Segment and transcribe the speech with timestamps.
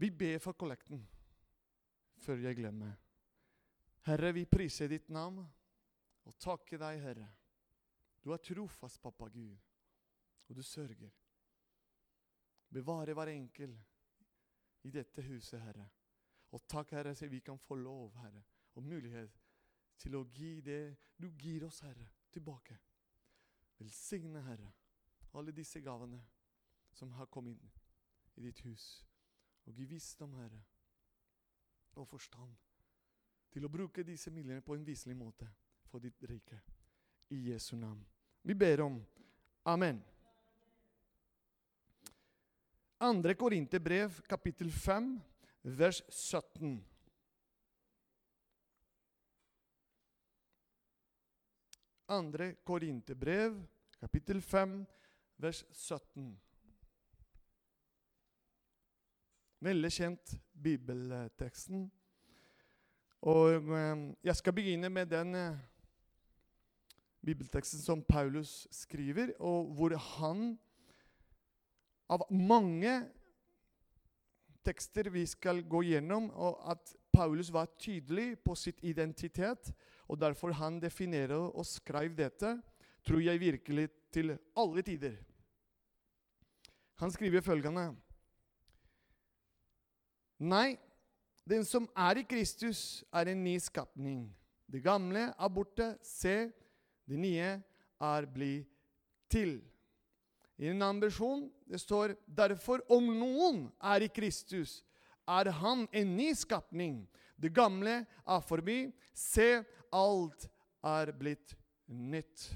[0.00, 1.02] Vi ber for kollekten
[2.24, 2.94] før jeg glemmer.
[4.08, 7.26] Herre, vi priser ditt navn og takker deg, Herre.
[8.24, 9.58] Du er trofast, pappa Gud,
[10.48, 11.12] og du sørger.
[12.72, 13.74] Bevare hver enkel
[14.88, 15.84] i dette huset, Herre.
[16.56, 18.40] Og takk, Herre, så vi kan få lov, Herre,
[18.74, 19.36] og mulighet
[20.00, 22.78] til å gi det du gir oss, Herre, tilbake.
[23.76, 24.72] Velsigne, Herre,
[25.36, 26.24] alle disse gavene
[26.96, 27.78] som har kommet inn
[28.40, 28.88] i ditt hus.
[29.70, 30.58] Og gi visdom, Herre,
[31.94, 32.56] og forstand
[33.54, 35.46] til å bruke disse midlene på en viselig måte
[35.86, 36.58] for ditt rike.
[37.30, 38.00] I Jesu navn.
[38.42, 38.96] Vi ber om
[39.70, 40.02] Amen.
[42.98, 45.14] Andre Korinterbrev, kapittel 5,
[45.78, 46.74] vers 17.
[52.18, 53.62] Andre Korinterbrev,
[54.02, 54.80] kapittel 5,
[55.38, 56.32] vers 17.
[59.60, 61.84] Veldig kjent bibelteksten.
[63.28, 65.58] Og eh, jeg skal begynne med den eh,
[67.20, 70.54] bibelteksten som Paulus skriver, og hvor han
[72.08, 72.94] av mange
[74.64, 79.74] tekster vi skal gå gjennom, og at Paulus var tydelig på sitt identitet,
[80.08, 82.56] og derfor han definerer og skrev dette,
[83.04, 85.20] tror jeg virkelig til alle tider.
[87.00, 87.90] Han skriver følgende
[90.40, 90.78] Nei,
[91.44, 94.24] den som er i Kristus, er en ny skapning.
[94.70, 95.92] Det gamle er borte.
[96.06, 96.48] Se,
[97.04, 97.50] det nye
[98.00, 98.70] er blitt
[99.30, 99.58] til.
[100.60, 104.80] I en annen versjon det står derfor om noen er i Kristus,
[105.28, 107.04] er han en ny skapning.
[107.36, 108.90] Det gamle er forbi.
[109.16, 110.48] Se, alt
[110.84, 111.54] er blitt
[111.86, 112.48] nytt.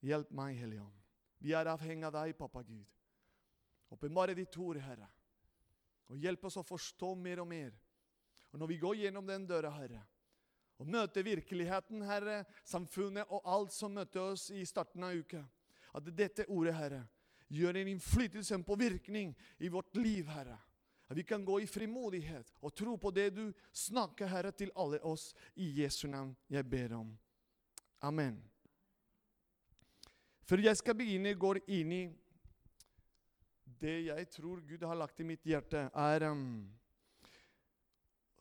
[0.00, 0.88] Hjelp meg, Hellige
[1.40, 2.84] Vi er avhengig av deg, pappa Gud.
[3.92, 5.08] Åpenbare ditt ord, Herre.
[6.10, 7.74] Og hjelp oss å forstå mer og mer.
[8.50, 10.02] Og når vi går gjennom den døra, Herre,
[10.80, 15.42] og møter virkeligheten, Herre, samfunnet og alt som møter oss i starten av uka,
[15.94, 17.02] at dette ordet, Herre,
[17.50, 20.56] gjør en innflytelse, en påvirkning i vårt liv, Herre.
[21.10, 25.00] At vi kan gå i frimodighet og tro på det du snakker, Herre, til alle
[25.02, 25.32] oss.
[25.58, 27.10] I Jesu navn jeg ber om.
[28.06, 28.38] Amen.
[30.46, 32.04] Før jeg skal begynne, går inn i
[33.80, 36.68] det jeg tror Gud har lagt i mitt hjerte, er um,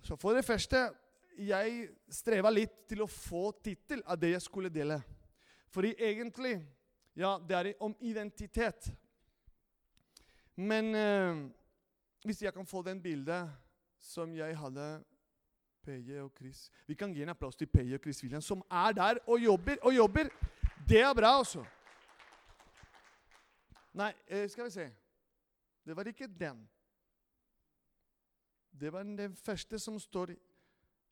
[0.01, 0.89] Så for det første
[1.39, 5.01] Jeg streva litt til å få tittel av det jeg skulle dele.
[5.69, 6.59] Fordi egentlig
[7.15, 8.91] Ja, det er om identitet.
[10.55, 11.49] Men uh,
[12.23, 13.49] hvis jeg kan få den bildet
[13.99, 15.03] som jeg hadde
[15.83, 18.91] Peje og Chris Vi kan gi en applaus til Peje og Chris William, som er
[18.91, 20.29] der og jobber og jobber.
[20.89, 21.63] Det er bra, altså.
[23.93, 24.13] Nei,
[24.47, 24.89] skal vi se.
[25.85, 26.61] Det var ikke den.
[28.69, 30.35] Det var den første som står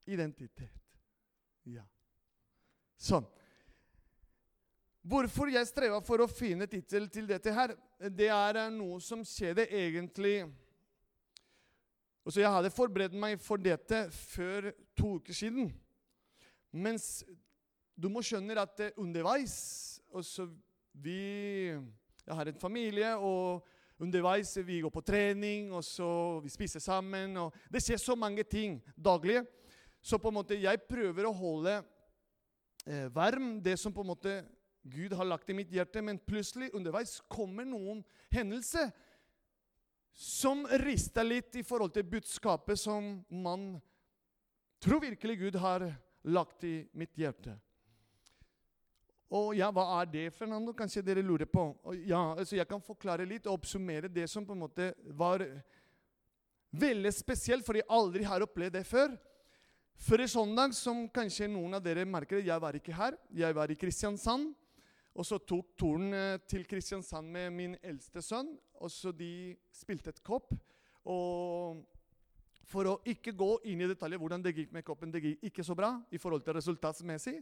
[0.08, 1.00] identitet.
[1.68, 1.84] Ja.
[2.98, 3.26] Sånn.
[5.08, 7.74] Hvorfor jeg strever for å finne tittel til dette her,
[8.12, 10.42] det er noe som skjedde egentlig
[12.28, 14.66] Altså, Jeg hadde forberedt meg for dette før
[15.00, 15.70] to uker siden.
[16.76, 17.24] Mens
[17.96, 19.56] du må skjønne at underveis
[20.12, 20.50] altså
[20.92, 23.64] vi, Jeg har en familie, og
[24.00, 24.58] underveis.
[24.58, 27.38] Vi går på trening, og så vi spiser sammen.
[27.38, 29.44] og Det skjer så mange ting daglig.
[30.02, 31.80] Så på en måte jeg prøver å holde
[32.86, 34.38] eh, varm det som på en måte
[34.88, 38.94] Gud har lagt i mitt hjerte, men plutselig underveis kommer noen hendelser
[40.18, 43.76] som rister litt i forhold til budskapet som man
[44.82, 45.90] tror virkelig Gud har
[46.24, 47.58] lagt i mitt hjerte.
[49.28, 50.72] Og ja, hva er det, Fernando?
[50.76, 51.66] Kanskje dere lurer på?
[51.84, 55.44] Og ja, altså Jeg kan forklare litt og oppsummere det som på en måte var
[56.72, 59.18] veldig spesielt, for jeg aldri har opplevd det før.
[59.98, 63.18] Før søndag, som kanskje noen av dere merker, jeg var ikke her.
[63.34, 64.54] Jeg var i Kristiansand.
[65.18, 68.52] Og så tok turen eh, til Kristiansand med min eldste sønn.
[68.78, 70.54] Og så de spilte et kopp.
[71.10, 71.82] Og
[72.68, 75.64] for å ikke gå inn i detaljer hvordan det gikk med koppen, det gikk ikke
[75.64, 77.38] så bra i forhold til resultatsmessig,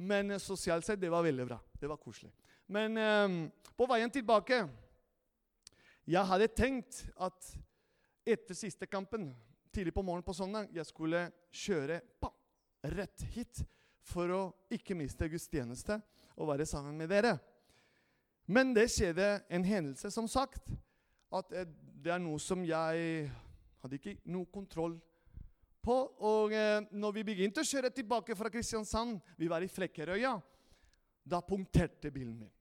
[0.00, 1.58] men eh, sosialt sett det var veldig bra.
[1.76, 2.32] Det var koselig.
[2.70, 3.40] Men um,
[3.76, 4.60] på veien tilbake
[6.06, 7.50] Jeg hadde tenkt at
[8.26, 9.30] etter siste kampen,
[9.74, 12.34] tidlig på morgenen på søndag, jeg skulle kjøre bam,
[12.94, 13.62] rett hit
[14.06, 14.40] for å
[14.72, 15.98] ikke miste gudstjeneste
[16.40, 17.36] og være sammen med dere.
[18.50, 20.72] Men det skjedde en hendelse, som sagt,
[21.30, 21.68] at eh,
[22.00, 23.28] det er noe som jeg
[23.82, 24.96] hadde ikke noe kontroll
[25.84, 25.96] på.
[26.26, 30.34] Og eh, når vi begynte å kjøre tilbake fra Kristiansand, vi var i Flekkerøya,
[31.30, 32.52] da punkterte bilen min.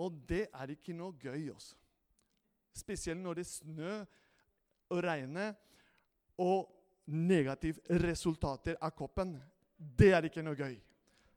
[0.00, 1.76] Og det er ikke noe gøy, også.
[2.72, 4.06] Spesielt når det snør
[4.92, 5.52] og regner
[6.40, 6.70] og
[7.12, 9.34] negative resultater av koppen.
[9.76, 10.78] Det er ikke noe gøy.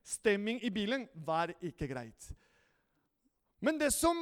[0.06, 2.30] Stemming i bilen var ikke greit.
[3.66, 4.18] Men det som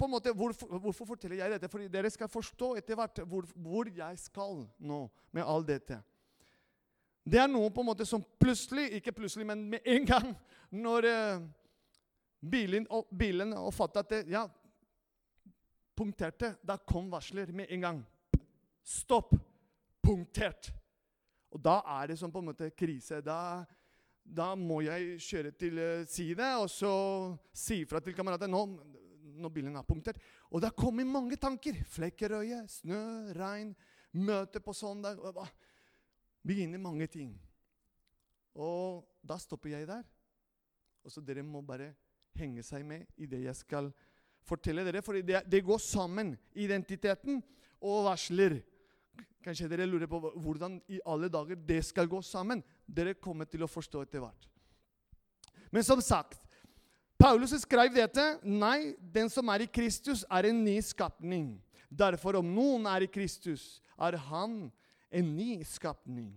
[0.00, 1.68] på en måte, hvorfor, hvorfor forteller jeg dette?
[1.70, 5.00] Fordi dere skal forstå etter hvert hvor, hvor, jeg skal nå
[5.36, 5.98] med alt dette.
[7.20, 10.32] Det er noe på en måte som plutselig, ikke plutselig, men med en gang,
[10.72, 11.44] når uh,
[12.40, 14.46] bilen, og, bilen oppfattet at det, ja,
[15.94, 18.02] punkterte, da kom varsler med en gang.
[18.82, 19.36] Stopp!
[20.00, 20.72] Punktert.
[21.52, 23.20] Og da er det som på en måte krise.
[23.20, 23.60] Da,
[24.30, 26.92] da må jeg kjøre til uh, side og så
[27.56, 28.62] si fra til kamerater nå,
[29.40, 30.20] når bilen er punktert.
[30.50, 31.78] Og da kommer mange tanker.
[31.88, 33.00] Flekkerøye, snø,
[33.36, 33.72] regn,
[34.12, 35.18] møte på søndag.
[36.46, 37.32] Begynner mange ting.
[38.54, 40.04] Og da stopper jeg der.
[41.04, 41.92] Og så dere må bare
[42.36, 43.90] henge seg med i det jeg skal
[44.46, 45.02] fortelle dere.
[45.04, 47.40] For det, det går sammen, identiteten
[47.80, 48.60] og varsler.
[49.40, 52.60] Kanskje dere lurer på hvordan i alle dager det skal gå sammen.
[52.90, 54.48] Dere kommer til å forstå etter hvert.
[55.70, 56.40] Men som sagt,
[57.20, 58.24] Paulus skrev dette.
[58.42, 61.52] Nei, den som er i Kristus, er en ny skapning.
[61.90, 64.64] Derfor, om noen er i Kristus, er han
[65.10, 66.32] en ny skapning.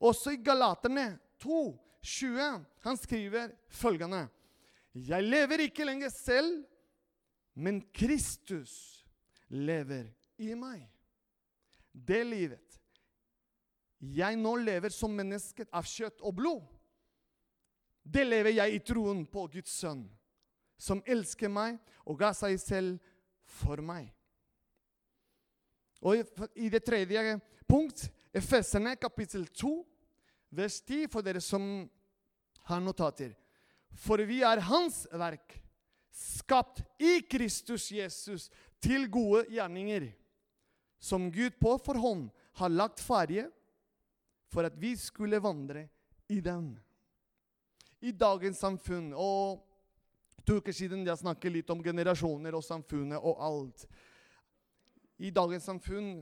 [0.00, 1.12] Også i Galaterne
[1.42, 1.60] 2,
[2.06, 4.26] 20, han skriver følgende
[4.96, 6.64] jeg lever ikke lenger selv,
[7.54, 9.04] men Kristus
[9.52, 10.08] lever
[10.40, 10.86] i meg.
[11.92, 12.65] Det livet
[14.00, 16.64] jeg nå lever som menneske av kjøtt og blod,
[18.06, 20.04] det lever jeg i troen på Guds sønn,
[20.78, 23.00] som elsker meg og ga seg selv
[23.58, 24.12] for meg.
[26.06, 26.22] Og
[26.54, 28.06] i det tredje punkt,
[28.36, 29.72] Efesene kapittel 2,
[30.54, 31.86] vers 10, for dere som
[32.68, 33.32] har notater.
[33.96, 35.56] For vi er Hans verk,
[36.12, 38.50] skapt i Kristus Jesus
[38.82, 40.10] til gode gjerninger,
[41.00, 42.28] som Gud på forhånd
[42.60, 43.48] har lagt ferdige
[44.52, 45.86] for at vi skulle vandre
[46.28, 46.74] i den.
[48.00, 49.62] I dagens samfunn og
[50.46, 53.86] to uker siden jeg snakket litt om generasjoner og samfunnet og alt.
[55.18, 56.18] I dagens samfunn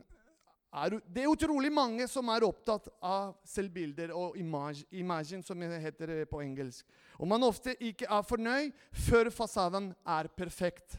[0.74, 5.80] er det er utrolig mange som er opptatt av selvbilder og image, imagine, som det
[5.82, 6.86] heter på engelsk.
[7.18, 8.72] Og man ofte ikke er fornøyd
[9.06, 10.96] før fasaden er perfekt.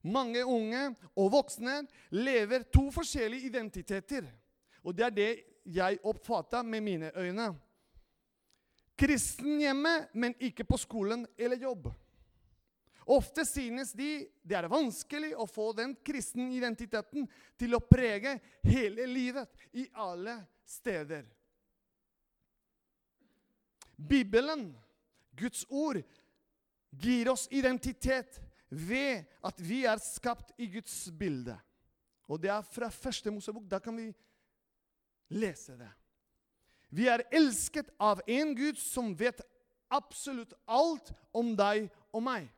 [0.00, 1.82] Mange unge og voksne
[2.14, 4.28] lever to forskjellige identiteter.
[4.86, 5.30] Og det er det
[5.68, 7.52] jeg oppfatter med mine øyne.
[8.98, 11.90] Kristen hjemme, men ikke på skolen eller jobb.
[13.08, 18.34] Ofte synes de det er vanskelig å få den kristne identiteten til å prege
[18.66, 20.34] hele livet i alle
[20.68, 21.24] steder.
[23.96, 24.68] Bibelen,
[25.32, 26.02] Guds ord,
[26.90, 28.38] gir oss identitet
[28.68, 31.56] ved at vi er skapt i Guds bilde.
[32.28, 33.64] Og det er fra første Mosebok.
[33.70, 34.10] Da kan vi
[35.28, 35.90] lese det.
[36.88, 39.42] Vi er elsket av en Gud som vet
[39.92, 42.48] absolutt alt om deg og meg.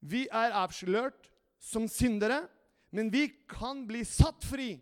[0.00, 1.28] Vi er avslørt
[1.58, 2.44] som syndere,
[2.94, 4.76] men vi kan bli satt fri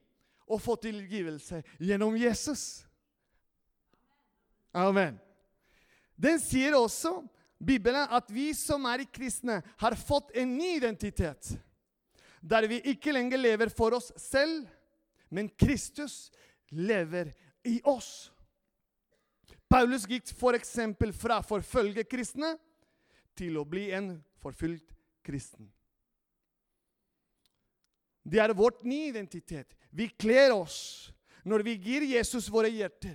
[0.47, 2.85] og få tilgivelse gjennom Jesus.
[4.77, 5.17] Amen.
[6.17, 7.19] Den sier også,
[7.59, 11.55] Bibelen, at vi som er kristne, har fått en ny identitet.
[12.41, 14.67] Der vi ikke lenger lever for oss selv,
[15.29, 16.31] men Kristus
[16.69, 18.31] lever i oss.
[19.69, 20.77] Paulus gikk f.eks.
[21.19, 22.55] fra forfølge kristne
[23.37, 24.95] til å bli en forfulgt
[25.27, 25.67] kristen.
[28.27, 29.75] Det er vårt nye identitet.
[29.91, 31.11] Vi kler oss
[31.47, 33.15] når vi gir Jesus våre hjerter,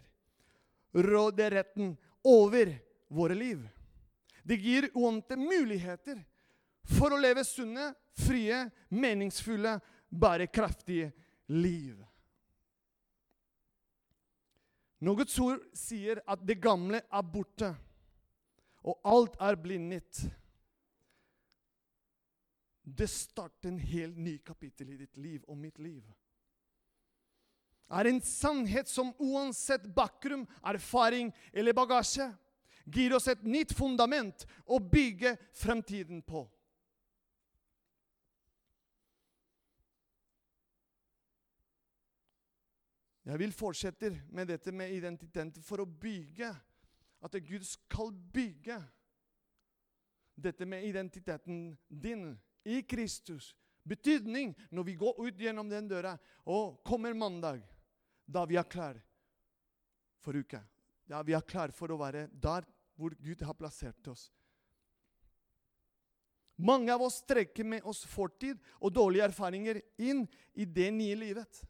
[0.96, 2.72] råderetten over
[3.12, 3.64] våre liv.
[4.44, 6.22] Det gir uante muligheter
[6.98, 9.78] for å leve sunne, frie, meningsfulle,
[10.10, 11.12] bærekraftige
[11.52, 12.00] liv.
[15.02, 17.72] Noe ord sier at det gamle er borte,
[18.86, 20.22] og alt er blindet.
[22.82, 26.04] Det starter en helt ny kapittel i ditt liv og mitt liv.
[27.92, 32.30] Er en sannhet som uansett bakgrunn, erfaring eller bagasje
[32.86, 36.46] gir oss et nytt fundament å bygge fremtiden på.
[43.32, 46.50] Jeg vil fortsette med dette med identitet for å bygge.
[47.24, 48.76] At Gud skal bygge
[50.36, 52.34] dette med identiteten din
[52.68, 53.54] i Kristus.
[53.88, 57.64] Betydning når vi går ut gjennom den døra og kommer mandag,
[58.28, 59.00] da vi er klar
[60.20, 60.60] for uka.
[61.08, 62.68] Da vi er klar for å være der
[63.00, 64.28] hvor Gud har plassert oss.
[66.60, 71.64] Mange av oss trekker med oss fortid og dårlige erfaringer inn i det nye livet.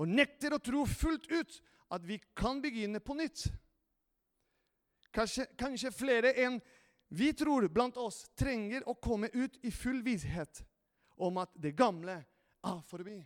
[0.00, 1.56] Og nekter å tro fullt ut
[1.92, 3.44] at vi kan begynne på nytt.
[5.12, 6.60] Kanskje, kanskje flere enn
[7.10, 10.62] vi tror blant oss trenger å komme ut i full visshet
[11.20, 13.18] om at det gamle er forbi.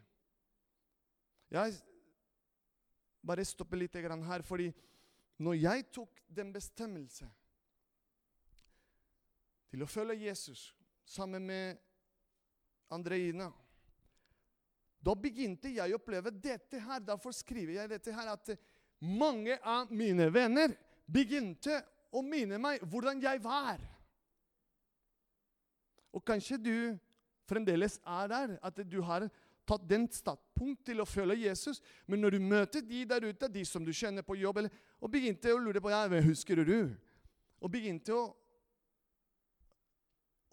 [1.52, 1.76] Jeg
[3.25, 4.73] bare stopper litt her, fordi
[5.45, 7.28] når jeg tok den bestemmelse
[9.71, 10.73] til å følge Jesus
[11.04, 11.78] sammen med
[12.95, 13.50] Andreina
[15.04, 17.02] Da begynte jeg å oppleve dette her.
[17.04, 18.54] Derfor skriver jeg dette her, at
[19.04, 20.73] mange av mine venner
[21.04, 21.82] begynte
[22.14, 23.82] å minne meg hvordan jeg var.
[26.14, 26.76] Og kanskje du
[27.49, 29.26] fremdeles er der, at du har
[29.68, 31.80] tatt den startpunkt til å følge Jesus.
[32.06, 35.12] Men når du møter de der ute, de som du kjenner på jobb, eller, og
[35.12, 36.78] begynte å lure på ja, hvem husker du?
[37.61, 38.25] Og begynte å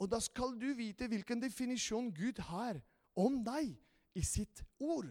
[0.01, 2.79] Og da skal du vite hvilken definisjon Gud har
[3.13, 3.75] om deg
[4.13, 5.09] i sitt ord.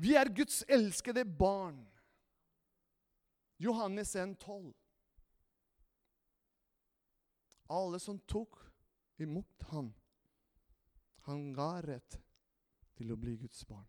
[0.00, 1.82] Vi er Guds elskede barn.
[3.60, 4.72] Johannes 1, 12.
[7.70, 8.56] Alle som tok
[9.20, 9.92] imot ham,
[11.28, 12.16] han ga rett
[12.96, 13.88] til å bli Guds barn.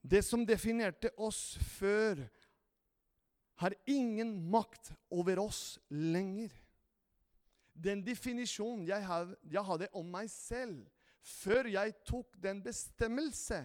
[0.00, 2.22] Det som definerte oss før,
[3.60, 6.54] har ingen makt over oss lenger.
[7.74, 10.82] Den definisjonen jeg, had, jeg hadde om meg selv
[11.20, 13.60] før jeg tok den bestemmelse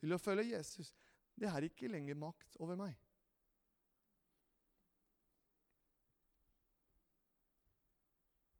[0.00, 0.92] til å følge Jesus,
[1.36, 2.94] det har ikke lenger makt over meg.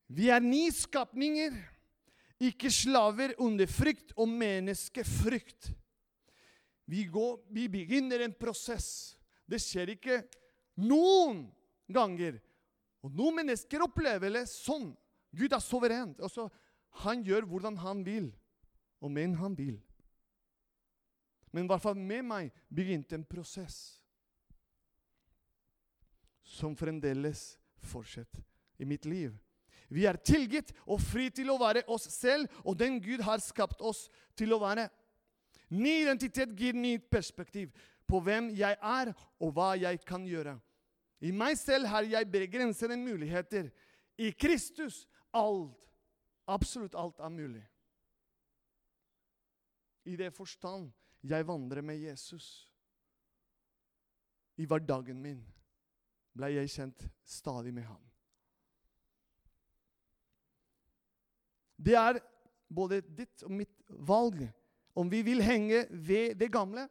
[0.07, 1.57] Vi er nyskapninger,
[2.47, 5.73] ikke slaver under frykt og menneskefrykt.
[6.87, 9.17] Vi, går, vi begynner en prosess.
[9.47, 10.21] Det skjer ikke
[10.79, 11.47] noen
[11.91, 12.39] ganger.
[13.07, 14.91] Og noen mennesker opplever det sånn.
[15.37, 16.17] Gud er suveren.
[16.19, 16.49] Altså,
[17.05, 18.33] han gjør hvordan han vil,
[19.05, 19.77] og men han vil.
[21.55, 23.77] Men i hvert fall med meg begynte en prosess
[26.57, 27.55] som fremdeles
[27.87, 28.43] fortsetter
[28.83, 29.35] i mitt liv.
[29.89, 33.83] Vi er tilgitt og fri til å være oss selv og den Gud har skapt
[33.85, 34.07] oss
[34.39, 34.89] til å være.
[35.71, 37.71] Ny identitet gir nytt perspektiv
[38.07, 40.57] på hvem jeg er, og hva jeg kan gjøre.
[41.21, 43.71] I meg selv har jeg begrensede muligheter.
[44.19, 45.73] I Kristus alt,
[46.47, 47.65] absolutt alt er mulig.
[50.07, 50.91] I det forstand
[51.27, 52.71] jeg vandrer med Jesus.
[54.57, 55.41] I hverdagen min
[56.37, 58.03] ble jeg kjent stadig med ham.
[61.77, 62.21] Det er
[62.73, 64.47] både ditt og mitt valg
[64.97, 66.87] om vi vil henge ved det gamle,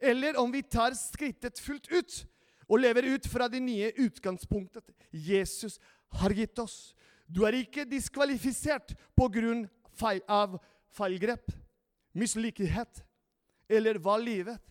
[0.00, 2.16] eller om vi tar skrittet fullt ut
[2.70, 5.80] og lever ut fra det nye utgangspunktet Jesus
[6.20, 6.94] har gitt oss.
[7.26, 9.66] Du er ikke diskvalifisert pga.
[10.00, 10.54] Feil, av
[10.94, 11.50] feilgrep,
[12.16, 13.02] mislikhet
[13.68, 14.62] eller hva livet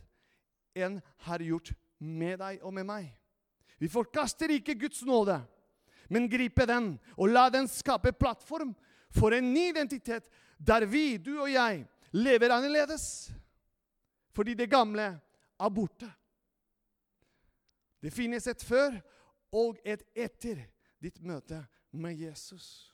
[0.73, 0.95] enn
[1.27, 3.09] har gjort med deg og med meg.
[3.77, 5.37] Vi forkaster ikke Guds nåde,
[6.09, 8.71] men griper den og la den skape plattform
[9.13, 13.29] for en ny identitet der vi, du og jeg, lever annerledes.
[14.33, 15.11] Fordi det gamle
[15.59, 16.09] er borte.
[17.99, 18.95] Det finnes et før
[19.55, 20.61] og et etter
[21.03, 21.59] ditt møte
[21.91, 22.93] med Jesus.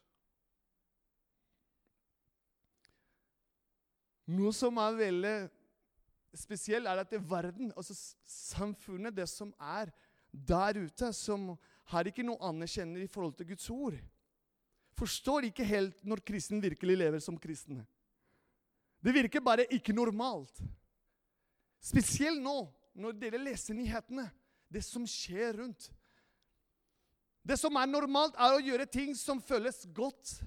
[4.25, 5.35] Noe som er veldig
[6.35, 7.93] spesielt, er at det verden, altså
[8.25, 9.93] samfunnet, det som er
[10.33, 11.53] der ute, som
[11.93, 13.99] har ikke noe anerkjenner i forhold til Guds ord
[14.95, 17.83] forstår ikke helt når kristen virkelig lever som kristne.
[19.03, 20.61] Det virker bare ikke normalt.
[21.83, 24.25] Spesielt nå, når dere leser nyhetene.
[24.75, 25.87] Det som skjer rundt.
[27.47, 30.39] Det som er normalt, er å gjøre ting som føles godt,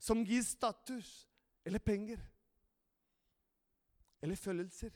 [0.00, 1.28] som gir status
[1.62, 2.18] eller penger.
[4.24, 4.90] Eller følelser.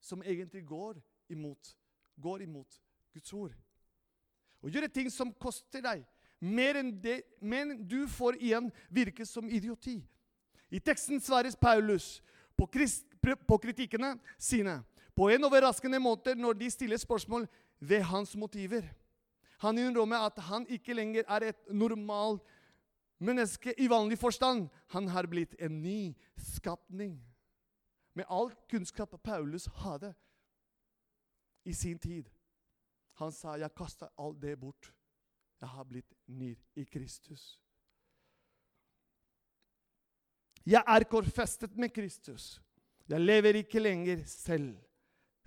[0.00, 0.98] Som egentlig går
[1.30, 1.74] imot,
[2.16, 2.80] går imot
[3.14, 3.54] Guds ord.
[4.64, 6.02] Å gjøre ting som koster deg,
[6.42, 10.00] mer enn det, men du får igjen virke som idioti.
[10.74, 12.16] I teksten svares Paulus
[12.58, 14.80] på, krist, på kritikkene sine
[15.18, 17.48] på en overraskende måte når de stiller spørsmål
[17.80, 18.86] ved hans motiver.
[19.58, 22.44] Han innrømmer at han ikke lenger er et normalt
[23.18, 24.68] menneske i vanlig forstand.
[24.94, 27.18] Han har blitt en ny skapning.
[28.14, 30.14] Med all kunnskap Paulus hadde
[31.64, 32.30] i sin tid.
[33.18, 34.94] Han sa, 'Jeg kasta alt det bort.'
[35.60, 37.60] Jeg har blitt ny i Kristus.
[40.66, 42.60] Jeg er korfestet med Kristus.
[43.08, 44.78] Jeg lever ikke lenger selv,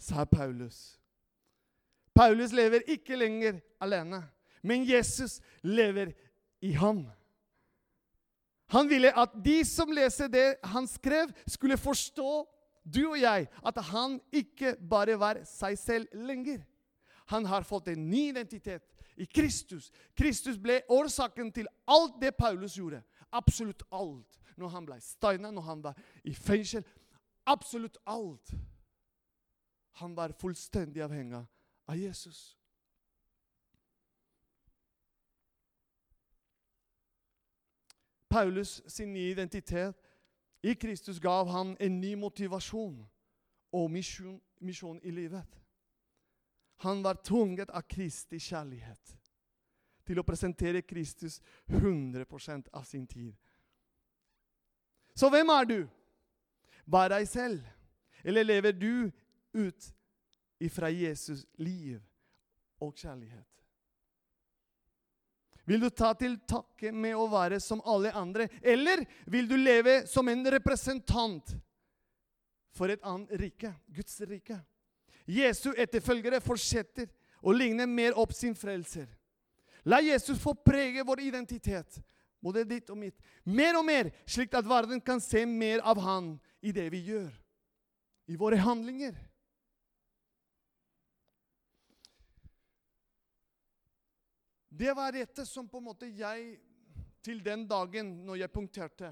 [0.01, 0.98] sa Paulus.
[2.15, 4.24] Paulus lever ikke lenger alene,
[4.63, 6.12] men Jesus lever
[6.62, 7.05] i ham.
[8.72, 12.48] Han ville at de som leser det han skrev, skulle forstå,
[12.81, 16.63] du og jeg, at han ikke bare var seg selv lenger.
[17.31, 18.88] Han har fått en ny identitet
[19.22, 19.91] i Kristus.
[20.17, 23.03] Kristus ble årsaken til alt det Paulus gjorde.
[23.31, 24.39] Absolutt alt.
[24.58, 26.84] Når han ble steina, når han var i fengsel.
[27.48, 28.51] Absolutt alt.
[30.00, 31.45] Han var fullstendig avhengig
[31.86, 32.57] av Jesus.
[38.31, 39.95] Paulus sin nye identitet
[40.62, 43.01] i Kristus gav han en ny motivasjon
[43.74, 45.57] og misjon, misjon i livet.
[46.81, 49.17] Han var tvunget av Kristi kjærlighet
[50.07, 53.36] til å presentere Kristus 100% av sin tid.
[55.15, 55.79] Så hvem er du?
[56.86, 57.62] Vær deg selv?
[58.24, 59.12] Eller lever du
[59.53, 59.93] ut
[60.62, 62.01] ifra Jesus liv
[62.81, 63.48] og kjærlighet?
[65.65, 70.01] Vil du ta til takke med å være som alle andre, eller vil du leve
[70.10, 71.53] som en representant
[72.75, 74.58] for et annet rike, Guds rike?
[75.29, 77.08] Jesu etterfølgere fortsetter
[77.41, 79.05] å ligne mer opp sin frelser.
[79.86, 82.01] La Jesus få prege vår identitet,
[82.41, 86.36] både ditt og mitt, mer og mer, slik at verden kan se mer av Han
[86.62, 87.31] i det vi gjør,
[88.29, 89.13] i våre handlinger.
[94.81, 96.55] Det var rettet som på en måte jeg
[97.21, 99.11] Til den dagen når jeg punkterte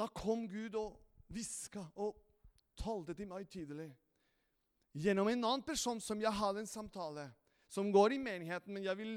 [0.00, 0.94] Da kom Gud og
[1.32, 2.16] hviska og
[2.80, 3.90] talte til meg tydelig.
[4.96, 7.26] Gjennom en annen person som jeg hadde en samtale,
[7.68, 9.12] som går i menigheten, men jeg vil,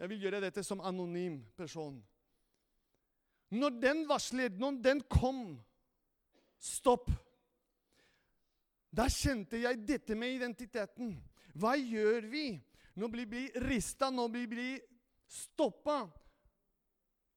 [0.00, 2.00] jeg vil gjøre dette som anonym person.
[3.54, 5.44] Når den varsler, når den kom
[6.58, 7.08] Stopp!
[8.90, 11.12] Da kjente jeg dette med identiteten.
[11.56, 12.46] Hva gjør vi
[12.96, 14.80] når vi rista, nå blir vi blir
[15.28, 16.10] stoppa?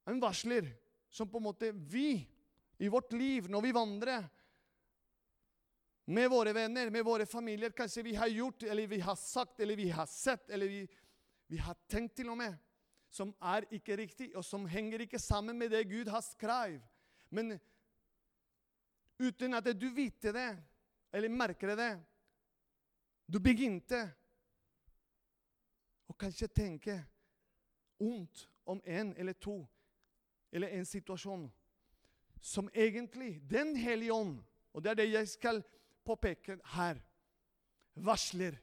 [0.06, 0.70] En varsler
[1.10, 2.26] som på en måte vi
[2.78, 4.30] i vårt liv, når vi vandrer
[6.10, 9.76] med våre venner, med våre familier Kanskje vi har gjort, eller vi har sagt, eller
[9.76, 10.88] vi har sett, eller vi,
[11.48, 12.56] vi har tenkt til og med,
[13.10, 16.82] som er ikke riktig, og som henger ikke sammen med det Gud har skrevet.
[17.30, 17.60] Men
[19.20, 20.50] uten at du vet det,
[21.12, 21.92] eller merker det,
[23.30, 24.08] du begynte
[26.20, 26.96] kanskje tenke
[28.00, 29.62] ondt om en eller to,
[30.52, 31.52] eller en situasjon,
[32.42, 34.40] som egentlig Den hellige ånd,
[34.74, 35.64] og det er det jeg skal
[36.06, 37.00] påpeke her,
[37.96, 38.56] varsler.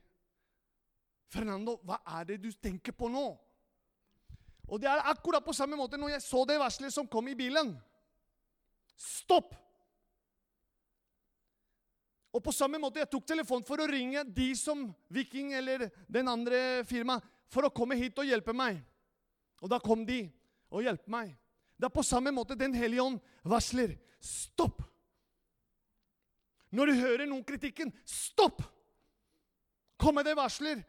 [1.28, 3.26] Fernando, hva er det du tenker på nå?
[4.66, 7.36] Og det er akkurat på samme måte når jeg så det varselet som kom i
[7.38, 7.74] bilen.
[8.96, 9.54] Stopp!
[12.34, 16.28] Og på samme måte jeg tok telefonen for å ringe de som Viking eller den
[16.28, 18.80] andre firmaet for å komme hit og hjelpe meg.
[19.62, 20.24] Og da kom de
[20.72, 21.32] og hjalp meg.
[21.76, 23.96] Det er på samme måte Den hellige ånd varsler.
[24.20, 24.82] Stopp!
[26.70, 28.62] Når du hører noen kritikken, stopp!
[29.96, 30.82] Kom med det varsler.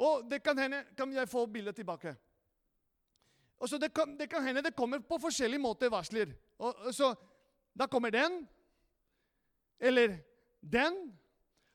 [0.00, 2.14] Og det kan hende Kan jeg få bildet tilbake?
[3.60, 6.32] Og så det, kan, det kan hende det kommer på forskjellige måter varsler.
[6.58, 7.14] Og, og så,
[7.76, 8.48] Da kommer den.
[9.78, 10.16] Eller
[10.60, 11.18] den.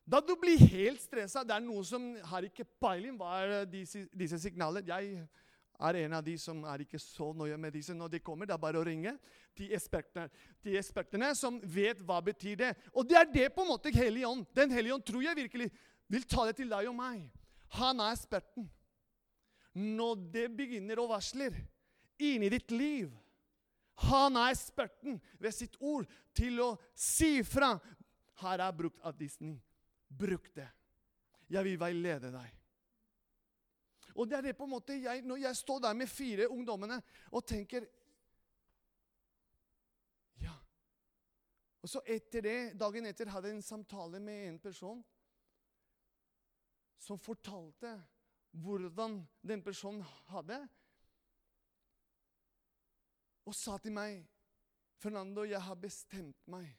[0.05, 4.05] Da du blir helt stressa Det er noen som har ikke peiling hva er disse,
[4.13, 4.85] disse signalene.
[4.85, 5.25] Jeg
[5.75, 8.47] er en av de som er ikke så nøye med disse når de kommer.
[8.47, 9.15] Det er bare å ringe
[9.57, 10.29] til ekspertene,
[10.63, 12.71] de ekspertene som vet hva betyr det.
[12.93, 14.45] Og det er det på en måte Hellige Ånd.
[14.55, 15.69] Den hellige ånd tror jeg virkelig
[16.11, 17.25] vil ta det til deg og meg.
[17.79, 18.69] Han er eksperten.
[19.75, 21.57] Når det begynner å varsler
[22.23, 23.09] inni ditt liv
[24.07, 27.73] Han er eksperten ved sitt ord til å si fra.
[28.39, 29.55] Her er brukt av Disney.
[30.09, 30.67] Bruk det.
[31.49, 32.53] Jeg vil veilede deg.
[34.15, 37.01] Og det er det på en måte jeg, Når jeg står der med fire ungdommene
[37.31, 37.87] og tenker
[40.41, 40.55] Ja.
[41.81, 45.03] Og så etter det, dagen etter hadde jeg en samtale med en person
[46.97, 47.91] som fortalte
[48.55, 50.57] hvordan den personen hadde.
[53.45, 54.25] Og sa til meg,
[54.97, 56.71] 'Fernando, jeg har bestemt meg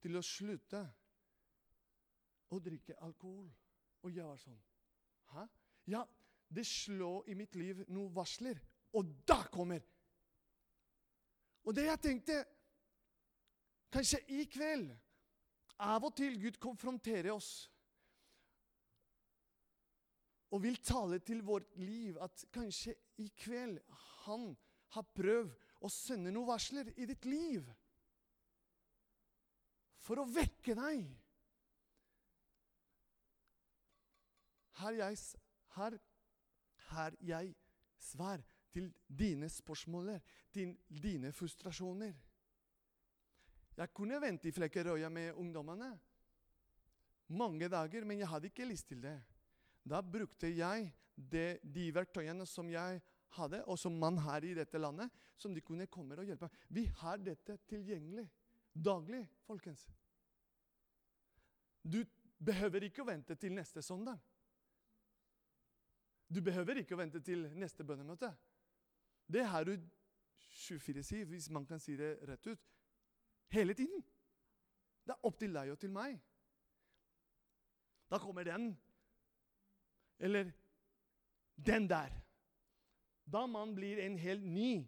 [0.00, 0.80] til å slutte
[2.50, 3.52] å drikke alkohol.'
[4.04, 4.58] Og jeg var sånn
[5.32, 5.46] Hæ?
[5.90, 6.04] Ja,
[6.48, 8.60] det slår i mitt liv noen varsler.
[8.94, 9.82] Og da kommer
[11.66, 12.36] Og det jeg tenkte
[13.90, 14.92] Kanskje i kveld
[15.82, 17.66] Av og til Gud konfronterer oss
[20.54, 23.80] og vil tale til vårt liv at kanskje i kveld
[24.24, 24.52] han
[24.94, 25.52] har prøvd
[25.84, 27.66] å sende noen varsler i ditt liv.
[30.06, 31.02] For å vekke deg.
[34.80, 35.18] Har jeg,
[35.76, 35.98] her,
[36.90, 37.54] har jeg
[37.98, 40.18] svar til dine spørsmål,
[40.52, 42.12] til dine frustrasjoner.
[43.76, 45.90] Jeg kunne vente i Flekkerøya med ungdommene
[47.28, 49.18] mange dager, men jeg hadde ikke lyst til det.
[49.86, 53.00] Da brukte jeg det, de verktøyene som jeg
[53.36, 56.48] hadde, og som man har i dette landet, som de kunne komme og hjelpe.
[56.68, 58.28] Vi har dette tilgjengelig
[58.72, 59.86] daglig, folkens.
[61.82, 62.02] Du
[62.38, 64.18] behøver ikke å vente til neste søndag.
[66.34, 68.32] Du behøver ikke å vente til neste bønnemøte.
[69.26, 69.76] Det har du
[70.56, 72.62] 24-7, hvis man kan si det rett ut.
[73.54, 74.02] Hele tiden.
[75.06, 76.18] Det er opp til deg og til meg.
[78.10, 78.72] Da kommer den.
[80.18, 80.50] Eller
[81.56, 82.10] den der.
[83.26, 84.86] Da man blir en helt ny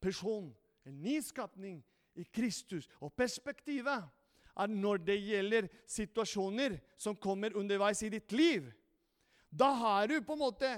[0.00, 0.50] person,
[0.86, 1.82] en ny skapning
[2.14, 2.88] i Kristus.
[3.00, 4.08] Og perspektivet
[4.56, 8.68] er når det gjelder situasjoner som kommer underveis i ditt liv.
[9.58, 10.70] Da har du på en måte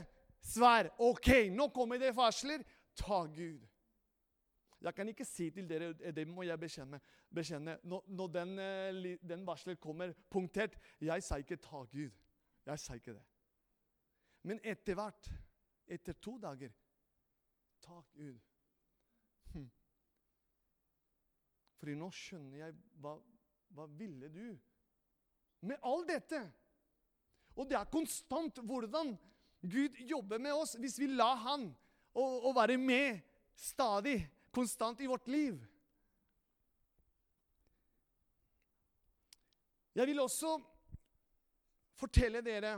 [0.43, 0.91] svær.
[0.99, 2.65] OK, nå kommer det varsler.
[2.99, 3.63] Ta Gud.
[4.85, 7.01] Jeg kan ikke si til dere, eh, det må jeg bekjenne,
[7.35, 7.79] bekjenne.
[7.83, 12.13] Når, når den, eh, den varsler kommer punktert Jeg sa ikke 'ta Gud'.
[12.67, 13.23] Jeg sa ikke det.
[14.43, 15.31] Men etter hvert,
[15.87, 16.71] etter to dager
[17.81, 18.41] Ta Gud.
[19.53, 19.71] Hm.
[21.77, 23.19] Fordi nå skjønner jeg hva,
[23.69, 24.59] hva ville du
[25.61, 26.41] med all dette?
[27.55, 29.15] Og det er konstant hvordan
[29.63, 31.71] Gud jobber med oss hvis vi lar Han
[32.15, 33.23] å, være med
[33.59, 34.21] stadig,
[34.55, 35.57] konstant i vårt liv.
[39.95, 40.57] Jeg vil også
[41.95, 42.77] fortelle dere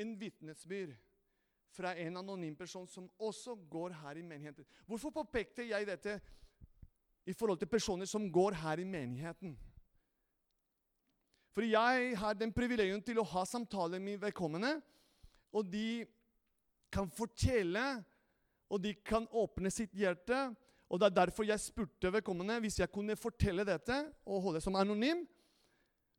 [0.00, 0.94] en vitnesbyrd
[1.74, 4.66] fra en anonym person som også går her i menigheten.
[4.86, 6.18] Hvorfor påpekte jeg dette
[7.26, 9.56] i forhold til personer som går her i menigheten?
[11.54, 14.74] For jeg har den privilegium til å ha samtaler med vedkommende,
[15.54, 16.02] og de
[16.90, 17.84] kan fortelle,
[18.70, 20.48] og de kan åpne sitt hjerte.
[20.90, 24.74] Og det er derfor jeg spurte vedkommende hvis jeg kunne fortelle dette og holde som
[24.78, 25.22] anonym.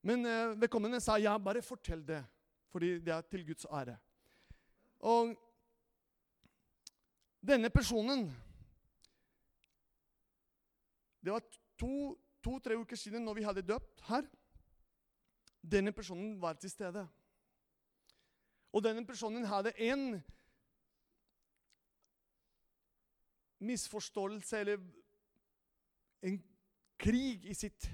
[0.05, 2.21] Men eh, vedkommende sa ja, bare fortell det,
[2.71, 3.97] fordi det er til Guds ære.
[5.05, 5.35] Og
[7.45, 8.25] denne personen
[11.25, 11.41] Det var
[11.81, 14.27] to-tre to, uker siden når vi hadde døpt her.
[15.71, 17.07] Denne personen var til stede.
[18.73, 20.21] Og denne personen hadde en
[23.59, 24.81] misforståelse eller
[26.21, 26.37] en
[26.99, 27.87] krig i sitt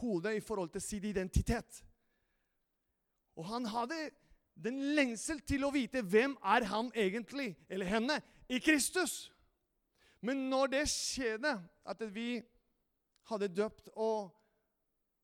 [0.00, 1.84] hode i forhold til sin identitet.
[3.36, 3.98] Og han hadde
[4.58, 9.28] den lengsel til å vite hvem er han egentlig, eller henne, i Kristus.
[10.20, 11.52] Men når det skjedde,
[11.86, 12.40] at vi
[13.30, 14.32] hadde døpt, og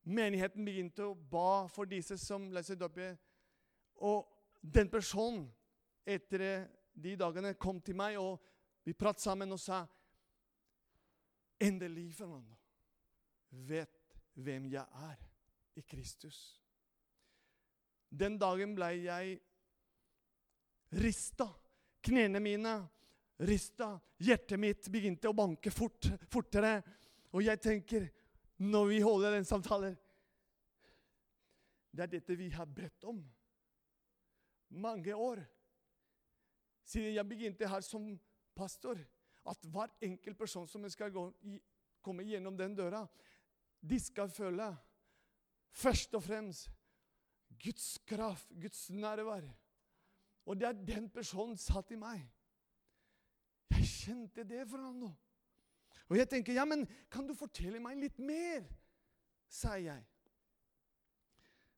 [0.04, 3.18] menigheten begynte å ba for disse som dåpet,
[4.04, 4.26] og
[4.60, 5.46] den personen
[6.04, 8.40] etter de dagene kom til meg, og
[8.84, 9.84] vi pratet sammen og sa
[11.64, 12.56] Endelig, Fernando,
[13.64, 15.20] vet hvem jeg er
[15.78, 16.60] i Kristus.
[18.10, 19.38] Den dagen ble jeg
[21.00, 21.46] rista.
[22.04, 22.74] Knærne mine
[23.46, 23.94] rista.
[24.22, 26.76] Hjertet mitt begynte å banke fort, fortere.
[27.34, 28.06] Og jeg tenker,
[28.58, 29.96] når vi holder den samtalen
[31.94, 33.20] Det er dette vi har bedt om
[34.74, 35.44] mange år.
[36.84, 38.08] Siden jeg begynte her som
[38.54, 38.98] pastor,
[39.46, 41.28] at hver enkelt person som skal gå,
[42.02, 43.06] komme gjennom den døra,
[43.80, 44.76] de skal føle
[45.70, 46.70] først og fremst
[47.62, 49.46] Guds kraft, Guds nærvær.
[50.46, 52.24] Og det er den personen sa til meg.
[53.70, 55.10] Jeg kjente det for ham nå.
[56.08, 58.64] Og jeg tenker, ja, men kan du fortelle meg litt mer?
[59.54, 60.02] sa jeg.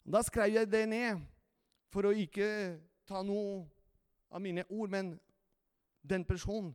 [0.06, 1.20] Da skrev jeg det ned,
[1.92, 2.46] for å ikke
[3.08, 3.66] ta noe
[4.32, 5.10] av mine ord, men
[6.06, 6.72] den personen.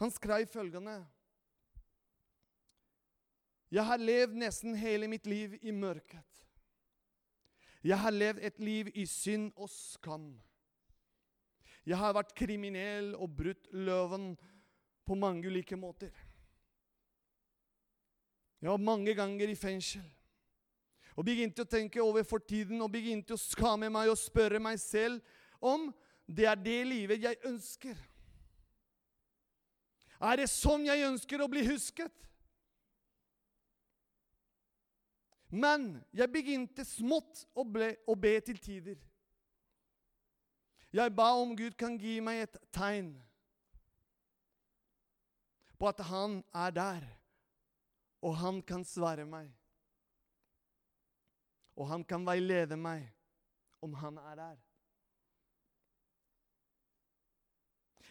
[0.00, 1.06] Han skrev følgende
[3.70, 6.40] Jeg har levd nesten hele mitt liv i mørket.
[7.84, 10.32] Jeg har levd et liv i synd og skam.
[11.86, 14.34] Jeg har vært kriminell og brutt loven
[15.10, 16.10] på mange ulike måter.
[18.60, 20.04] Jeg var mange ganger i fengsel.
[21.18, 25.18] Og begynte å tenke over fortiden og begynte å skamme meg og spørre meg selv
[25.58, 25.88] om
[26.30, 27.96] det er det livet jeg ønsker.
[30.20, 32.14] Er det sånn jeg ønsker å bli husket?
[35.50, 39.00] Men jeg begynte smått å, ble, å be til tider.
[40.94, 43.10] Jeg ba om Gud kan gi meg et tegn
[45.80, 47.04] på at han er der,
[48.20, 49.48] og han kan svare meg.
[51.80, 53.06] Og han kan veilede meg
[53.80, 54.58] om han er der.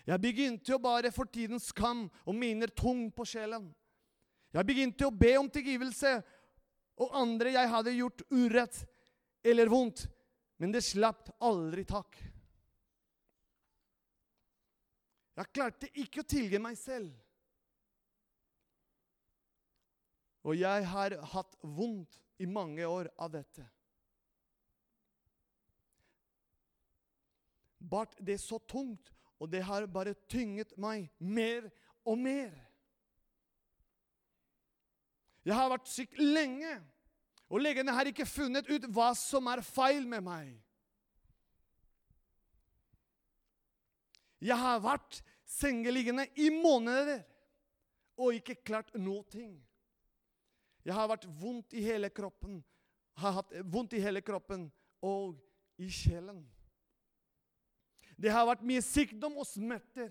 [0.10, 3.67] Jeg begynte å bare for tidens skam og miner tung på sjelen.
[4.49, 6.15] Jeg begynte å be om tilgivelse
[6.99, 8.82] og andre jeg hadde gjort urett
[9.45, 10.08] eller vondt,
[10.58, 12.17] men det slapp aldri tak.
[15.38, 17.13] Jeg klarte ikke å tilgi meg selv.
[20.49, 23.65] Og jeg har hatt vondt i mange år av dette.
[27.77, 31.69] Bart det er så tungt, og det har bare tynget meg mer
[32.01, 32.49] og mer.
[35.45, 36.73] Jeg har vært syk lenge,
[37.49, 40.51] og legene har ikke funnet ut hva som er feil med meg.
[44.41, 47.19] Jeg har vært sengeliggende i måneder
[48.19, 49.47] og ikke klart noe.
[50.89, 52.63] Jeg har vært vondt i hele kroppen,
[53.21, 54.63] har hatt vondt i hele kroppen
[55.06, 55.36] og
[55.78, 56.39] i sjelen.
[58.17, 60.10] Det har vært mye sykdom og smerter.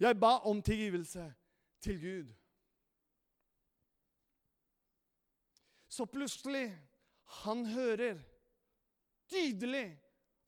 [0.00, 1.26] Jeg ba om tilgivelse
[1.84, 2.30] til Gud.
[5.92, 6.70] Så plutselig
[7.42, 8.22] han hører
[9.28, 9.90] tydelig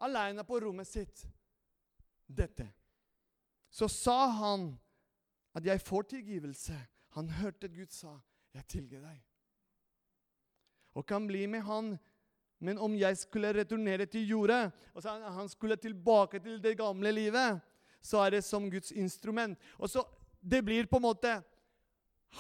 [0.01, 1.27] alene på rommet sitt
[2.25, 2.71] dette.
[3.69, 4.73] Så sa han
[5.55, 6.87] at 'jeg får tilgivelse'.
[7.11, 8.21] Han hørte Gud sa
[8.55, 9.23] 'jeg tilgir deg'.
[10.95, 11.99] Og kan bli med han
[12.61, 17.13] men om jeg skulle returnere til jordet, og så han skulle tilbake til det gamle
[17.13, 17.61] livet,
[18.05, 19.59] så er det som Guds instrument.
[19.79, 20.05] Og så
[20.43, 21.43] Det blir på en måte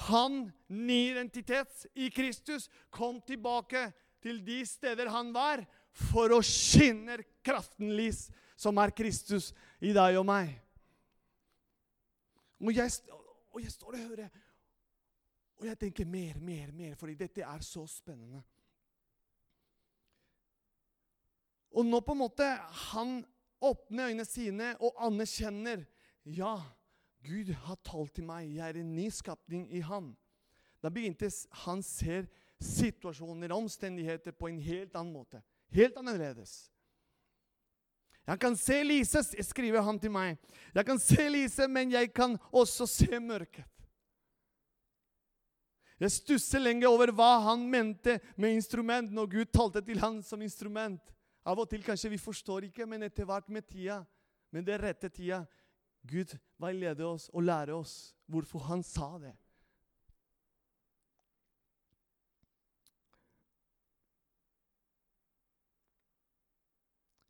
[0.08, 3.92] Han, ny identitet i Kristus, kom tilbake
[4.22, 10.16] til de steder han var, for å skinne kraften lys, som er Kristus i deg
[10.16, 10.54] og meg.
[12.62, 12.90] Og jeg,
[13.50, 14.30] og jeg står og hører,
[15.60, 18.40] og jeg tenker mer, mer, mer, fordi dette er så spennende.
[21.76, 22.46] Og nå på en måte
[22.90, 23.20] han
[23.60, 25.84] åpner øynene sine og anerkjenner
[26.24, 26.56] Ja,
[27.24, 28.48] Gud har talt til meg.
[28.56, 30.10] Jeg er en ny skapning i Han.
[30.80, 31.28] Da begynte
[31.64, 32.28] han ser
[32.60, 35.40] situasjoner og omstendigheter på en helt annen måte.
[35.72, 36.70] Helt annerledes.
[38.26, 40.38] Jeg kan se lyset, skriver han til meg.
[40.74, 43.79] Jeg kan se lyset, men jeg kan også se mørket.
[46.00, 50.40] Jeg stusser lenge over hva han mente med instrument når Gud talte til han som
[50.40, 51.02] instrument.
[51.44, 54.00] Av og til kanskje vi forstår ikke, men etter hvert med tida,
[54.50, 55.42] med det rette tida
[56.08, 59.34] Gud veileder oss og lærer oss hvorfor han sa det.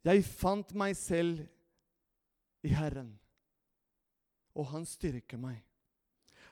[0.06, 1.42] Jeg fant meg selv
[2.64, 3.10] i Herren,
[4.56, 5.58] og han styrker meg.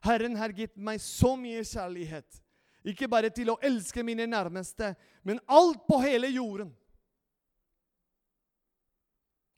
[0.05, 2.43] Herren har gitt meg så mye kjærlighet,
[2.89, 4.95] ikke bare til å elske mine nærmeste,
[5.27, 6.71] men alt på hele jorden.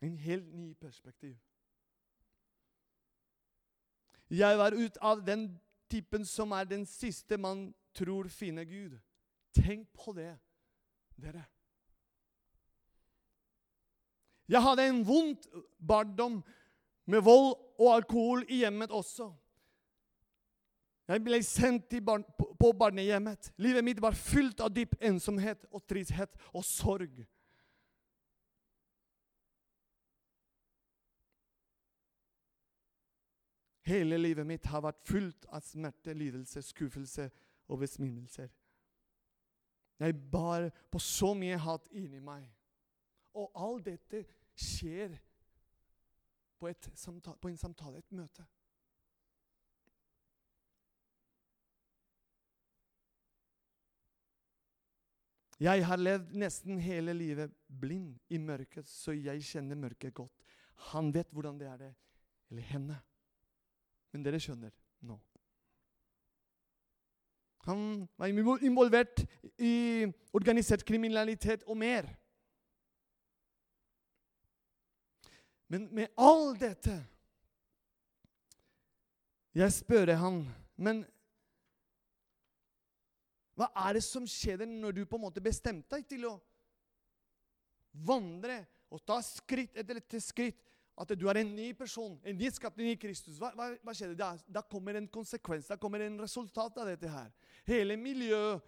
[0.01, 1.37] En helt ny perspektiv.
[4.31, 5.49] Jeg var ut av den
[5.91, 8.95] typen som er den siste man tror finner Gud.
[9.55, 10.33] Tenk på det,
[11.19, 11.45] dere.
[14.51, 15.47] Jeg hadde en vondt
[15.79, 16.41] barndom
[17.11, 19.29] med vold og alkohol i hjemmet også.
[21.11, 23.51] Jeg ble sendt barn, på barnehjemmet.
[23.59, 27.25] Livet mitt var fylt av dyp ensomhet og tristhet og sorg.
[33.91, 37.27] Hele livet mitt har vært fylt av smerte, lidelse, skuffelse
[37.67, 38.53] og besminnelser.
[40.01, 42.47] Jeg bar på så mye hat inni meg.
[43.35, 44.23] Og alt dette
[44.55, 45.19] skjer
[46.61, 48.47] på, samtale, på en samtale, et møte.
[55.61, 60.33] Jeg har levd nesten hele livet blind i mørket, så jeg kjenner mørket godt.
[60.91, 61.91] Han vet hvordan det er, det,
[62.49, 62.97] eller henne.
[64.13, 64.73] Men dere skjønner
[65.05, 65.19] nå.
[67.69, 68.33] Han var
[68.65, 69.21] involvert
[69.61, 72.09] i organisert kriminalitet og mer.
[75.69, 76.99] Men med all dette
[79.55, 80.45] Jeg spør han,
[80.79, 81.01] men
[83.61, 86.35] hva er det som skjer når du på en måte bestemte deg til å
[88.09, 90.63] vandre og ta skritt etter skritt
[91.01, 94.13] at du er en ny person, en ny skapning i Kristus, hva, hva, hva skjer?
[94.19, 97.31] Da, da kommer en konsekvens, da kommer en resultat av dette her.
[97.69, 98.61] Hele miljøet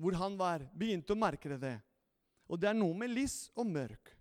[0.00, 1.76] hvor han var, begynte å merke det.
[2.48, 4.14] Og det er noe med lys og mørk.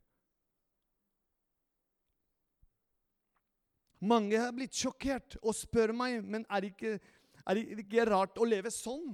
[4.04, 6.98] Mange har blitt sjokkert og spør meg men er det ikke,
[7.48, 9.14] er det ikke rart å leve sånn.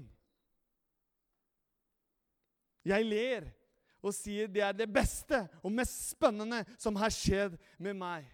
[2.85, 3.49] Jeg ler
[3.99, 8.27] og sier det er det beste og mest spennende som har skjedd med meg.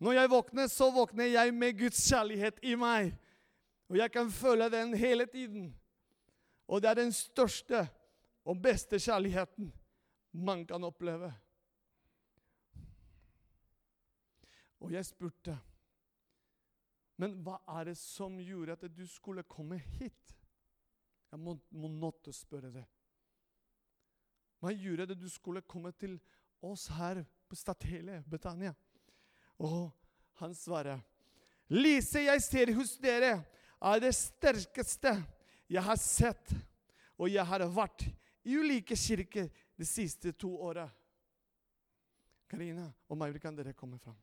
[0.00, 3.12] Når jeg våkner, så våkner jeg med Guds kjærlighet i meg.
[3.90, 5.74] Og jeg kan føle den hele tiden.
[6.70, 7.82] Og det er den største
[8.48, 9.72] og beste kjærligheten
[10.32, 11.32] man kan oppleve.
[14.80, 15.58] Og jeg spurte
[17.20, 20.39] Men hva er det som gjorde at du skulle komme hit?
[21.30, 22.84] Jeg må, må å spørre det.
[24.60, 26.18] Hva gjorde det du skulle komme til
[26.66, 28.74] oss her på Statele, Betania?
[29.62, 29.88] Og
[30.40, 31.00] han svarer,
[31.70, 33.36] Lise, jeg ser hos dere
[33.80, 35.12] er det sterkeste
[35.70, 36.50] jeg har sett,
[37.14, 38.08] og jeg har vært
[38.42, 39.46] i ulike kirker
[39.78, 40.88] de siste to åra.
[42.50, 44.18] Karina og Mauri, kan dere komme fram?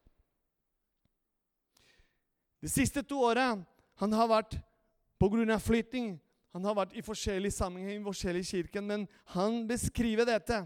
[2.60, 3.54] De siste to åra
[4.02, 4.58] han har vært
[5.18, 5.60] pga.
[5.60, 6.18] flytting.
[6.58, 9.04] Han har vært i forskjellige sammenheng i forskjellige kirken, men
[9.36, 10.64] han beskriver dette.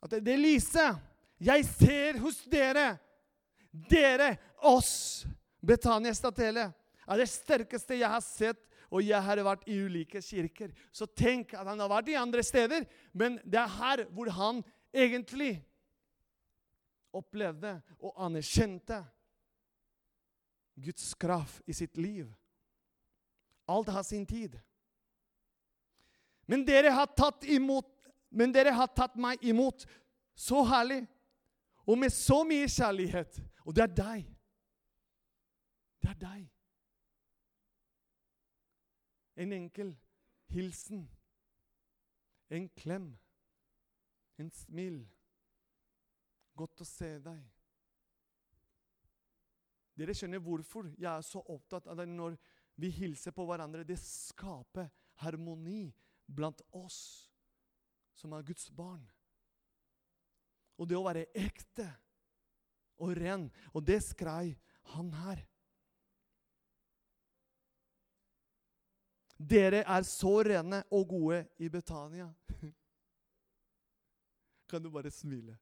[0.00, 0.96] At det, det lyset
[1.42, 2.94] jeg ser hos dere,
[3.90, 4.30] dere,
[4.64, 5.26] oss,
[5.60, 6.70] Betania Statele,
[7.04, 10.72] er det sterkeste jeg har sett, og jeg har vært i ulike kirker.
[10.96, 14.64] Så tenk at han har vært i andre steder, men det er her hvor han
[14.96, 15.58] egentlig
[17.12, 19.02] opplevde og anerkjente
[20.80, 22.32] Guds kraft i sitt liv.
[23.68, 24.58] Alt har sin tid.
[26.46, 27.88] Men dere har tatt imot
[28.32, 29.84] Men dere har tatt meg imot
[30.34, 31.02] så herlig
[31.84, 33.40] og med så mye kjærlighet.
[33.66, 34.28] Og det er deg.
[36.00, 36.46] Det er deg.
[39.36, 39.92] En enkel
[40.54, 41.02] hilsen.
[42.48, 43.10] En klem.
[44.38, 45.02] En smil.
[46.56, 47.42] Godt å se deg.
[49.98, 52.38] Dere skjønner hvorfor jeg er så opptatt av det når
[52.74, 53.84] vi hilser på hverandre.
[53.84, 54.90] Det skaper
[55.22, 55.92] harmoni
[56.26, 57.30] blant oss
[58.16, 59.04] som er Guds barn.
[60.80, 61.86] Og det å være ekte
[63.02, 63.48] og ren.
[63.74, 64.54] Og det skrei
[64.94, 65.42] han her.
[69.42, 72.28] Dere er så rene og gode i Betania.
[74.70, 75.58] Kan du bare smile?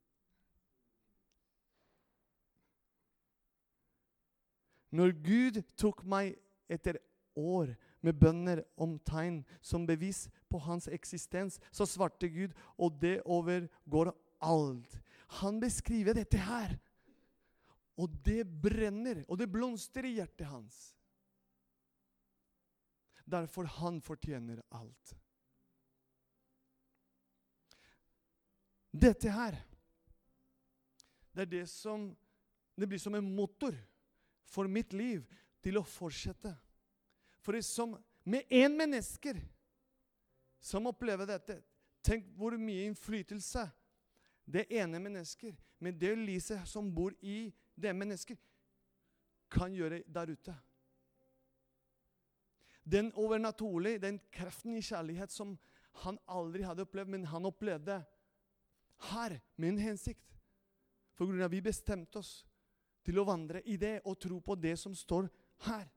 [4.90, 6.34] Når Gud tok meg
[6.70, 6.98] etter
[7.38, 13.20] år med bønner om tegn som bevis på hans eksistens, så svarte Gud, og det
[13.24, 14.98] overgår alt.
[15.40, 16.76] Han beskriver dette her.
[18.00, 20.78] Og det brenner, og det blomstrer i hjertet hans.
[23.30, 25.16] Derfor han fortjener alt.
[28.90, 29.54] Dette her,
[31.30, 32.10] det er det som
[32.80, 33.74] Det blir som en motor
[34.48, 35.26] for mitt liv
[35.62, 36.52] til å fortsette.
[37.40, 39.40] For som med én mennesker
[40.60, 41.60] som opplever dette
[42.00, 43.66] Tenk hvor mye innflytelse
[44.50, 48.38] det ene mennesket, med det lyset som bor i det mennesket,
[49.50, 50.54] kan gjøre der ute.
[52.84, 55.58] Den overnaturlige, den kraften i kjærlighet som
[56.04, 58.00] han aldri hadde opplevd, men han opplevde
[59.12, 60.38] her med en hensikt.
[61.14, 62.32] For grunn av at vi bestemte oss
[63.04, 65.28] til å vandre i det og tro på det som står
[65.68, 65.88] her.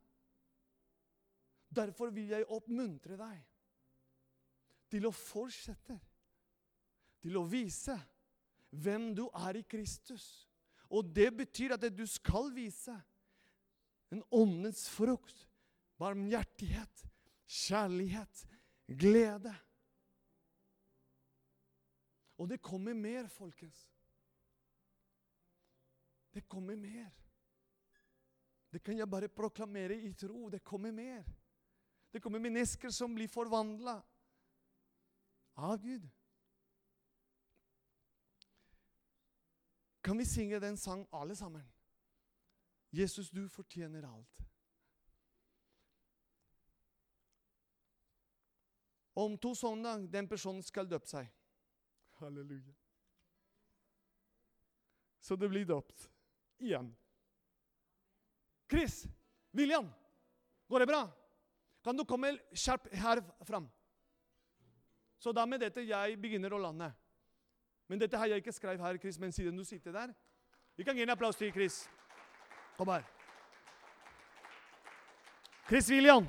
[1.73, 3.39] Derfor vil jeg oppmuntre deg
[4.93, 5.95] til å fortsette,
[7.23, 7.95] til å vise
[8.84, 10.28] hvem du er i Kristus.
[10.93, 12.93] Og det betyr at du skal vise
[14.13, 15.47] en åndens frukt.
[15.97, 17.06] Barmhjertighet,
[17.47, 18.43] kjærlighet,
[18.99, 19.54] glede.
[22.38, 23.88] Og det kommer mer, folkens.
[26.34, 27.12] Det kommer mer.
[28.73, 30.49] Det kan jeg bare proklamere i tro.
[30.49, 31.23] Det kommer mer.
[32.12, 33.99] Det kommer mennesker som blir forvandla
[35.55, 36.09] av Gud.
[40.03, 41.69] Kan vi synge den sang alle sammen?
[42.89, 44.41] Jesus, du fortjener alt.
[49.13, 51.29] Om to søndag den personen skal døpe seg.
[52.17, 52.73] Halleluja.
[55.21, 56.10] Så det blir døpt
[56.58, 56.89] igjen.
[58.69, 59.03] Chris,
[59.51, 59.89] William,
[60.67, 61.03] går det bra?
[61.83, 63.67] Kan du komme skjerp her fram?
[65.19, 66.89] Så da med dette jeg begynner å lande.
[67.87, 70.13] Men dette har jeg ikke skrevet her, Chris, men siden du sitter der
[70.75, 71.83] Vi kan gi en applaus til Chris.
[72.77, 73.03] Kom her.
[75.67, 76.25] Chris William.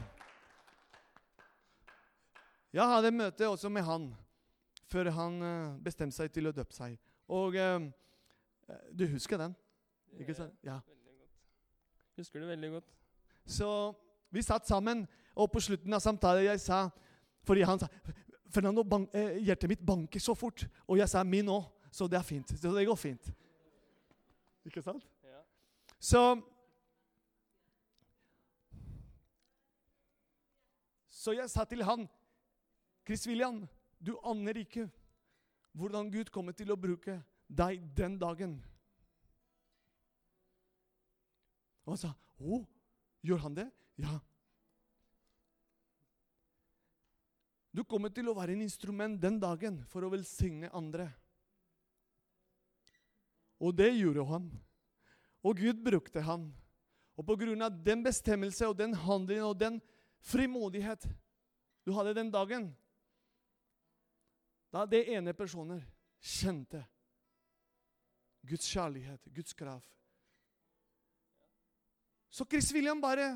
[2.75, 4.11] Jeg hadde møte også med han
[4.91, 6.99] før han eh, bestemte seg til å døpe seg.
[7.33, 7.87] Og uh,
[8.93, 9.55] du husker den?
[10.21, 10.55] Ikke sant?
[10.63, 10.81] Ja.
[12.17, 12.91] Husker det veldig godt.
[13.47, 13.69] Så
[14.31, 16.89] vi satt sammen, og på slutten av samtalen jeg sa
[17.45, 17.89] Fordi han sa
[18.49, 18.81] Fernando,
[19.13, 20.65] eh, hjertet mitt banker så fort.
[20.89, 22.49] Og jeg sa min òg, så det er fint.
[22.49, 23.33] Så det går fint.
[24.65, 25.05] Ikke sant?
[25.25, 25.43] Ja.
[26.01, 26.43] Så
[31.11, 32.09] Så jeg sa til han,
[33.07, 33.63] Chris William,
[34.07, 34.91] du aner ikke
[35.73, 38.59] hvordan Gud kommer til å bruke deg den dagen.
[41.85, 42.63] Og han sa, å,
[43.25, 43.67] gjør han det?
[44.01, 44.19] Ja.
[47.75, 51.09] Du kommer til å være en instrument den dagen for å velsigne andre.
[53.59, 54.47] Og det gjorde han.
[55.45, 56.49] Og Gud brukte han.
[57.19, 57.31] Og
[57.63, 59.81] av den bestemmelse og den handelen og den
[60.25, 61.05] frimodighet
[61.85, 62.71] du hadde den dagen
[64.73, 65.85] Da det ene personer
[66.19, 66.81] kjente
[68.45, 69.81] Guds kjærlighet, Guds krav.
[72.35, 73.29] Så Chris William bare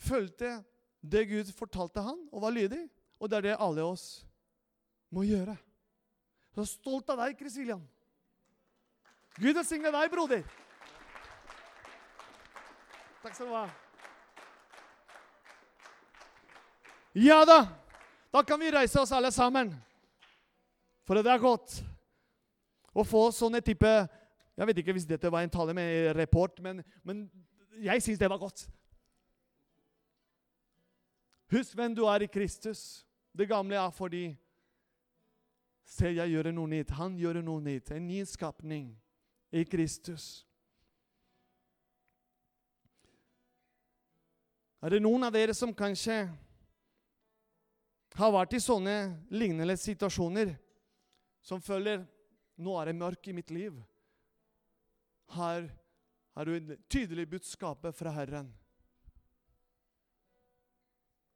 [0.00, 0.62] fulgte
[1.00, 2.86] det Gud fortalte han, og var lydig.
[3.20, 4.04] Og det er det alle oss
[5.12, 5.56] må gjøre.
[6.56, 7.82] Så stolt av deg, Chris William.
[9.36, 10.40] Gud velsigne deg, broder.
[13.20, 13.66] Takk skal du ha.
[17.20, 17.60] Ja da!
[18.32, 19.74] Da kan vi reise oss alle sammen.
[21.04, 21.80] For det er godt
[22.94, 23.88] å få sånne type
[24.56, 27.24] Jeg vet ikke hvis dette var en tale med report, men, men
[27.78, 28.66] jeg syns det var godt.
[31.50, 33.06] Husk hvem du er i Kristus.
[33.36, 34.36] Det gamle er fordi
[35.90, 36.92] Se, jeg gjør noe nytt.
[36.94, 37.90] Han gjør noe nytt.
[37.90, 38.92] En ny skapning
[39.50, 40.44] i Kristus.
[44.80, 46.22] Er det noen av dere som kanskje
[48.16, 48.94] har vært i sånne
[49.34, 50.54] lignende situasjoner,
[51.42, 52.06] som føler
[52.60, 53.74] nå er det mørkt i mitt liv?
[55.34, 55.66] Her
[56.40, 58.46] har du et tydelig budskap fra Herren.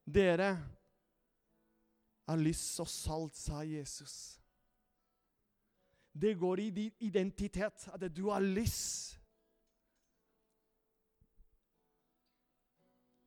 [0.09, 0.47] Dere
[2.25, 4.15] er lys og salt, sa Jesus.
[6.09, 8.81] Det går i din identitet, at du er lys.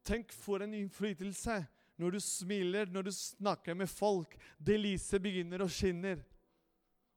[0.01, 1.59] Tenk for en innflytelse
[2.01, 4.33] når du smiler, når du snakker med folk.
[4.57, 6.17] Det lyset begynner å skinne.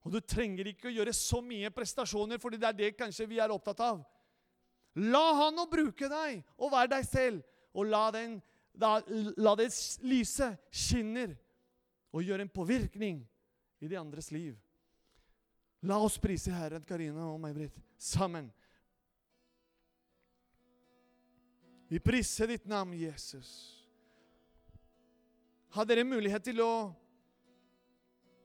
[0.04, 3.40] Og du trenger ikke å gjøre så mye prestasjoner, fordi det er det kanskje vi
[3.40, 4.08] er opptatt av.
[5.00, 7.44] La han å bruke deg, og være deg selv.
[7.72, 8.38] Og la, den,
[8.80, 8.98] la,
[9.38, 9.70] la det
[10.04, 11.36] lyset skinner
[12.10, 13.20] og gjøre en påvirkning
[13.80, 14.56] i de andres liv.
[15.86, 18.50] La oss prise Herren, Karina og May-Britt, sammen.
[21.90, 23.48] Vi priser ditt navn, Jesus.
[25.74, 26.90] Har dere mulighet til å,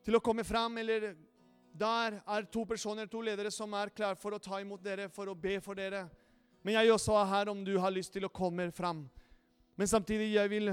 [0.05, 1.11] til å komme fram, eller
[1.75, 5.27] der er to personer, to ledere, som er klare for å ta imot dere, for
[5.27, 6.05] å be for dere.
[6.65, 9.03] Men jeg også er her om du har lyst til å komme fram.
[9.77, 10.71] Men samtidig jeg vil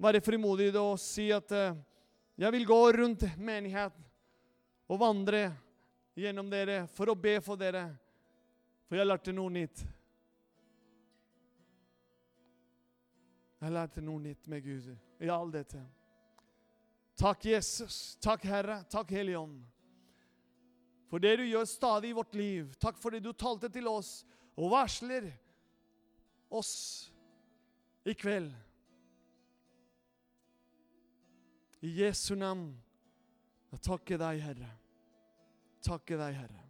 [0.00, 1.76] være frimodig og si at uh,
[2.40, 4.06] jeg vil gå rundt menigheten
[4.88, 5.50] og vandre
[6.16, 7.82] gjennom dere for å be for dere.
[8.88, 9.82] For jeg lærte noe nytt.
[13.60, 14.88] Jeg lærte noe nytt med Gud
[15.20, 15.82] i all dette.
[17.20, 18.16] Takk, Jesus.
[18.24, 18.80] Takk, Herre.
[18.88, 19.44] Takk, Hellige.
[21.12, 22.72] For det du gjør stadig i vårt liv.
[22.80, 24.22] Takk for det du talte til oss
[24.58, 25.30] og varsler
[26.50, 26.74] oss
[28.08, 28.50] i kveld.
[31.86, 32.72] I Jesu navn.
[33.70, 34.70] Jeg takker deg, Herre.
[35.84, 36.67] Takker deg, Herre.